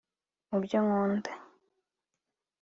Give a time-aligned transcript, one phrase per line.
[0.49, 1.31] mubyo nkunda